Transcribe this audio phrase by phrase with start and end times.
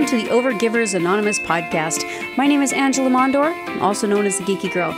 [0.00, 2.06] welcome to the Overgivers Anonymous podcast.
[2.38, 3.52] My name is Angela Mondor,
[3.82, 4.92] also known as the Geeky Girl.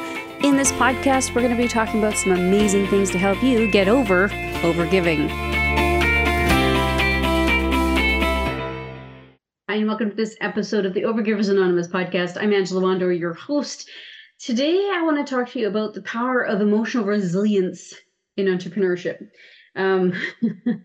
[0.45, 3.69] In this podcast, we're going to be talking about some amazing things to help you
[3.69, 5.29] get over overgiving.
[9.69, 12.41] Hi, and welcome to this episode of the Overgivers Anonymous podcast.
[12.41, 13.91] I'm Angela Mondor, your host.
[14.39, 17.93] Today, I want to talk to you about the power of emotional resilience
[18.37, 19.19] in entrepreneurship.
[19.75, 20.13] Um,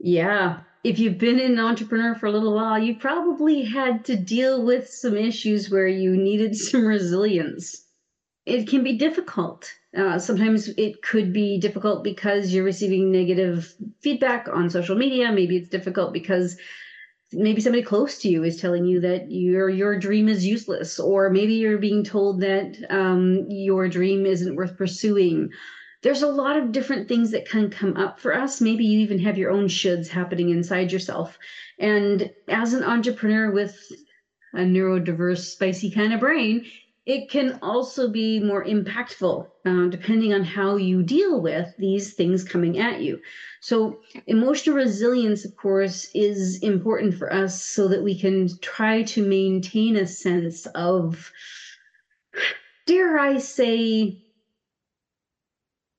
[0.00, 4.64] yeah, if you've been an entrepreneur for a little while, you probably had to deal
[4.64, 7.84] with some issues where you needed some resilience.
[8.46, 9.70] It can be difficult.
[9.96, 15.32] Uh, sometimes it could be difficult because you're receiving negative feedback on social media.
[15.32, 16.56] Maybe it's difficult because
[17.32, 21.30] maybe somebody close to you is telling you that your your dream is useless, or
[21.30, 25.50] maybe you're being told that um, your dream isn't worth pursuing
[26.02, 28.60] there's a lot of different things that can come up for us.
[28.60, 31.38] Maybe you even have your own shoulds happening inside yourself.
[31.78, 33.76] And as an entrepreneur with
[34.54, 36.66] a neurodiverse, spicy kind of brain,
[37.08, 42.44] it can also be more impactful uh, depending on how you deal with these things
[42.44, 43.18] coming at you.
[43.60, 49.26] So, emotional resilience, of course, is important for us so that we can try to
[49.26, 51.32] maintain a sense of,
[52.86, 54.18] dare I say,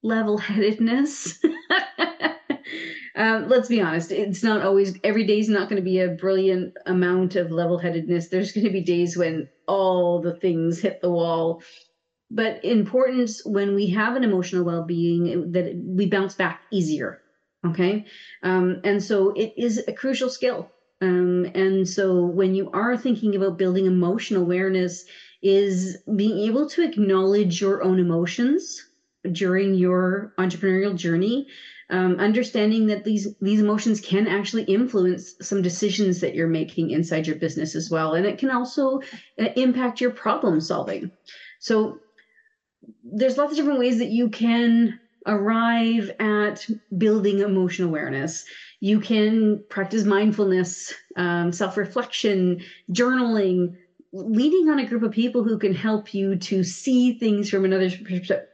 [0.03, 1.39] level headedness.
[3.15, 6.09] um, let's be honest, it's not always, every day is not going to be a
[6.09, 8.29] brilliant amount of level headedness.
[8.29, 11.61] There's going to be days when all the things hit the wall.
[12.31, 17.21] But importance when we have an emotional well being, that we bounce back easier.
[17.65, 18.05] Okay.
[18.43, 20.71] Um, and so it is a crucial skill.
[21.01, 25.05] Um, and so when you are thinking about building emotional awareness,
[25.41, 28.88] is being able to acknowledge your own emotions
[29.31, 31.47] during your entrepreneurial journey
[31.89, 37.25] um, understanding that these these emotions can actually influence some decisions that you're making inside
[37.25, 38.13] your business as well.
[38.13, 39.01] And it can also
[39.39, 41.11] uh, impact your problem solving.
[41.59, 41.99] So
[43.03, 46.65] there's lots of different ways that you can arrive at
[46.97, 48.45] building emotional awareness.
[48.79, 52.61] You can practice mindfulness um, self-reflection
[52.91, 53.75] journaling
[54.11, 57.89] leaning on a group of people who can help you to see things from another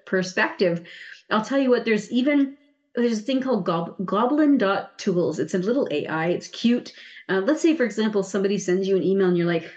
[0.06, 0.88] perspective.
[1.30, 2.58] I'll tell you what, there's even
[2.96, 5.40] there's a thing called Gob- goblin.tools.
[5.40, 6.28] It's a little AI.
[6.28, 6.94] It's cute.
[7.28, 9.70] Uh, let's say, for example, somebody sends you an email and you're like,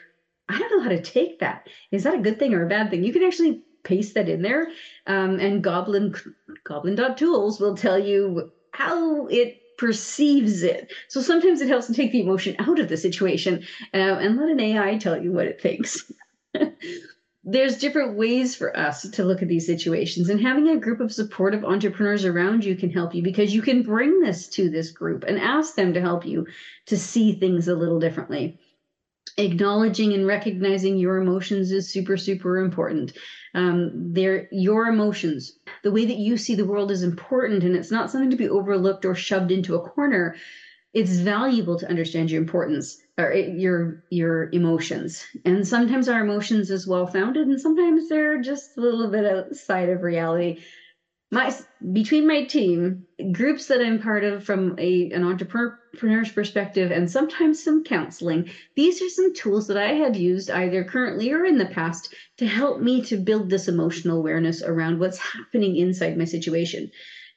[0.49, 1.67] I don't know how to take that.
[1.91, 3.03] Is that a good thing or a bad thing?
[3.03, 4.69] You can actually paste that in there.
[5.07, 6.15] Um, and Goblin
[6.65, 10.93] Goblin.tools will tell you how it perceives it.
[11.09, 14.51] So sometimes it helps to take the emotion out of the situation uh, and let
[14.51, 16.13] an AI tell you what it thinks.
[17.45, 21.13] There's different ways for us to look at these situations, and having a group of
[21.13, 25.25] supportive entrepreneurs around you can help you because you can bring this to this group
[25.25, 26.47] and ask them to help you
[26.87, 28.59] to see things a little differently
[29.37, 33.13] acknowledging and recognizing your emotions is super super important.
[33.55, 35.59] Um, they're your emotions.
[35.83, 38.49] The way that you see the world is important and it's not something to be
[38.49, 40.37] overlooked or shoved into a corner.
[40.95, 45.25] It's valuable to understand your importance or your your emotions.
[45.45, 49.89] And sometimes our emotions is well founded and sometimes they're just a little bit outside
[49.89, 50.61] of reality
[51.31, 51.55] my
[51.93, 57.63] between my team groups that i'm part of from a an entrepreneur's perspective and sometimes
[57.63, 61.67] some counseling these are some tools that i have used either currently or in the
[61.67, 66.91] past to help me to build this emotional awareness around what's happening inside my situation.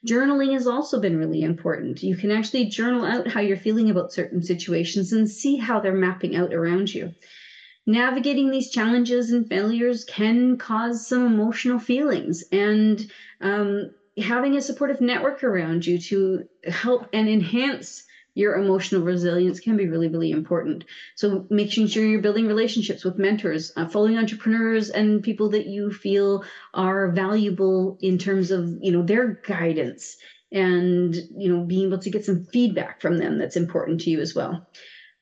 [0.06, 2.02] Journaling has also been really important.
[2.02, 5.92] You can actually journal out how you're feeling about certain situations and see how they're
[5.92, 7.12] mapping out around you
[7.86, 13.10] navigating these challenges and failures can cause some emotional feelings and
[13.40, 18.04] um, having a supportive network around you to help and enhance
[18.34, 20.84] your emotional resilience can be really really important.
[21.16, 25.90] So making sure you're building relationships with mentors uh, following entrepreneurs and people that you
[25.90, 30.16] feel are valuable in terms of you know their guidance
[30.50, 34.20] and you know being able to get some feedback from them that's important to you
[34.20, 34.66] as well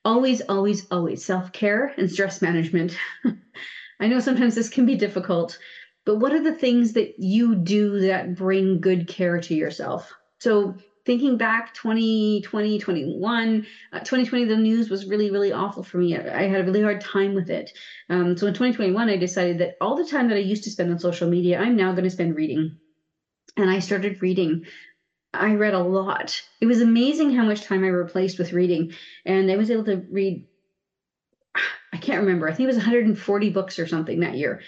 [0.05, 2.97] always, always, always self care and stress management.
[3.99, 5.57] I know sometimes this can be difficult,
[6.05, 10.11] but what are the things that you do that bring good care to yourself?
[10.39, 10.75] So,
[11.05, 16.17] thinking back 2020, 21, uh, 2020, the news was really, really awful for me.
[16.17, 17.71] I, I had a really hard time with it.
[18.09, 20.91] Um, so, in 2021, I decided that all the time that I used to spend
[20.91, 22.77] on social media, I'm now going to spend reading.
[23.57, 24.65] And I started reading
[25.33, 26.41] I read a lot.
[26.59, 28.93] It was amazing how much time I replaced with reading.
[29.25, 30.45] And I was able to read,
[31.93, 34.61] I can't remember, I think it was 140 books or something that year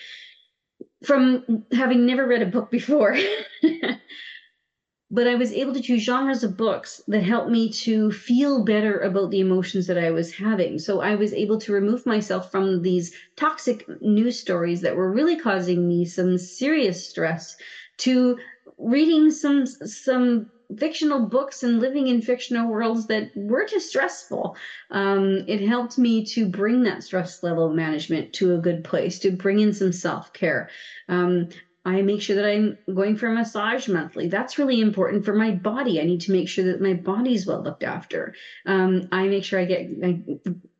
[1.06, 3.16] from having never read a book before.
[5.12, 9.00] but I was able to choose genres of books that helped me to feel better
[9.00, 10.80] about the emotions that I was having.
[10.80, 15.38] So I was able to remove myself from these toxic news stories that were really
[15.38, 17.56] causing me some serious stress
[18.00, 18.38] to
[18.78, 24.56] reading some some fictional books and living in fictional worlds that weren't as stressful.
[24.92, 29.32] Um, it helped me to bring that stress level management to a good place, to
[29.32, 30.70] bring in some self care.
[31.10, 31.50] Um,
[31.86, 34.28] I make sure that I'm going for a massage monthly.
[34.30, 36.00] That's really important for my body.
[36.00, 38.36] I need to make sure that my body's well looked after.
[38.66, 40.22] Um, I make sure I get I,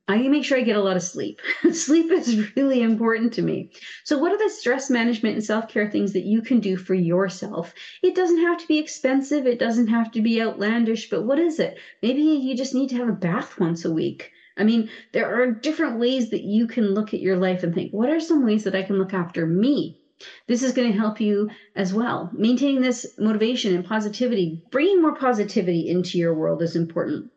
[0.06, 1.40] I make sure I get a lot of sleep.
[1.72, 3.72] sleep is really important to me.
[4.04, 6.94] So, what are the stress management and self care things that you can do for
[6.94, 7.74] yourself?
[8.02, 11.58] It doesn't have to be expensive, it doesn't have to be outlandish, but what is
[11.58, 11.78] it?
[12.02, 14.32] Maybe you just need to have a bath once a week.
[14.58, 17.94] I mean, there are different ways that you can look at your life and think,
[17.94, 20.00] what are some ways that I can look after me?
[20.48, 22.30] This is going to help you as well.
[22.34, 27.32] Maintaining this motivation and positivity, bringing more positivity into your world is important.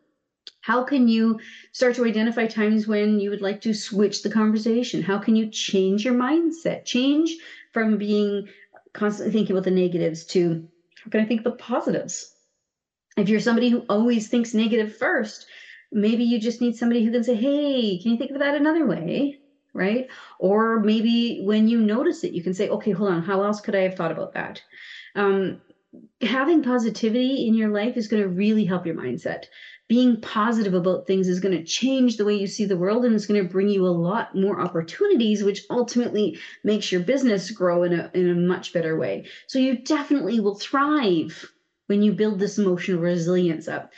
[0.67, 1.39] How can you
[1.71, 5.01] start to identify times when you would like to switch the conversation?
[5.01, 6.83] How can you change your mindset?
[6.83, 7.37] Change
[7.71, 8.49] from being
[8.91, 10.67] constantly thinking about the negatives to
[11.05, 12.35] how can I think the positives?
[13.15, 15.45] If you're somebody who always thinks negative first,
[15.93, 18.85] maybe you just need somebody who can say, Hey, can you think of that another
[18.85, 19.39] way?
[19.73, 20.07] right?
[20.39, 23.75] Or maybe when you notice it, you can say, okay, hold on, how else could
[23.75, 24.59] I have thought about that?
[25.13, 25.61] Um,
[26.21, 29.45] having positivity in your life is going to really help your mindset.
[29.87, 33.15] Being positive about things is going to change the way you see the world and
[33.15, 37.83] it's going to bring you a lot more opportunities, which ultimately makes your business grow
[37.83, 39.27] in a, in a much better way.
[39.47, 41.49] So you definitely will thrive
[41.87, 43.91] when you build this emotional resilience up.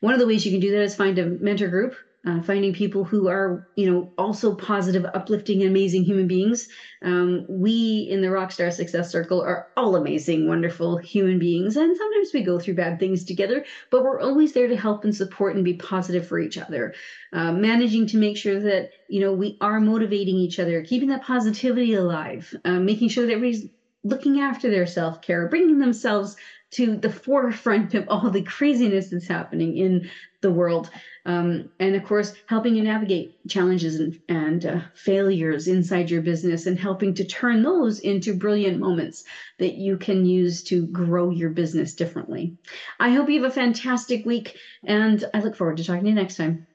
[0.00, 1.94] One of the ways you can do that is find a mentor group
[2.26, 6.68] uh, finding people who are, you know, also positive, uplifting, amazing human beings.
[7.02, 12.32] Um, we in the Rockstar Success Circle are all amazing, wonderful human beings, and sometimes
[12.34, 15.64] we go through bad things together, but we're always there to help and support and
[15.64, 16.94] be positive for each other.
[17.32, 21.22] Uh, managing to make sure that you know we are motivating each other, keeping that
[21.22, 23.70] positivity alive, uh, making sure that everybody's
[24.06, 26.36] looking after their self care, bringing themselves
[26.72, 30.10] to the forefront of all the craziness that's happening in
[30.40, 30.90] the world.
[31.24, 36.66] Um, and of course, helping you navigate challenges and, and uh, failures inside your business
[36.66, 39.24] and helping to turn those into brilliant moments
[39.58, 42.56] that you can use to grow your business differently.
[43.00, 46.14] I hope you have a fantastic week, and I look forward to talking to you
[46.14, 46.66] next time.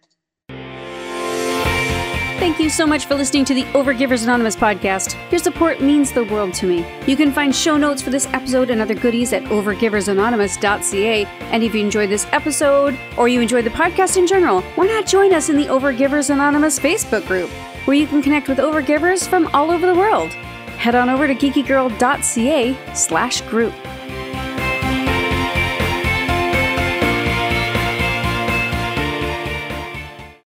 [2.41, 5.15] Thank you so much for listening to the Overgivers Anonymous podcast.
[5.31, 6.83] Your support means the world to me.
[7.05, 11.25] You can find show notes for this episode and other goodies at overgiversanonymous.ca.
[11.25, 15.05] And if you enjoyed this episode or you enjoyed the podcast in general, why not
[15.05, 17.51] join us in the Overgivers Anonymous Facebook group,
[17.85, 20.33] where you can connect with overgivers from all over the world.
[20.79, 23.75] Head on over to geekygirl.ca slash group.